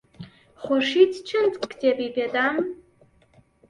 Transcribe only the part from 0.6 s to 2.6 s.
خورشید چەند کتێبێکی پێدام.